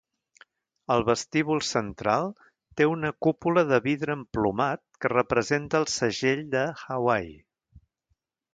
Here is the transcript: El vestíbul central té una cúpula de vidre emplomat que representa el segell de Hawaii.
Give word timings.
El 0.93 1.03
vestíbul 1.09 1.59
central 1.71 2.25
té 2.81 2.87
una 2.93 3.11
cúpula 3.27 3.65
de 3.73 3.79
vidre 3.85 4.15
emplomat 4.21 4.83
que 5.05 5.13
representa 5.15 5.83
el 5.83 5.89
segell 5.99 6.45
de 6.57 6.65
Hawaii. 6.81 7.33